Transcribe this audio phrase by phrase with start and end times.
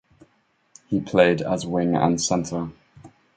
[0.87, 2.69] He played as wing and centre.